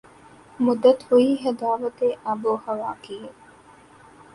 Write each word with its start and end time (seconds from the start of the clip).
مدت 0.59 0.99
ہوئی 1.07 1.29
ہے 1.41 1.51
دعوت 1.61 1.97
آب 2.31 2.41
و 2.45 2.55
ہوا 2.65 2.91
کیے 3.01 3.29